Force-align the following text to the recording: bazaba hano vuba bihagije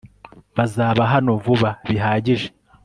bazaba 0.57 1.03
hano 1.13 1.31
vuba 1.43 1.69
bihagije 1.89 2.47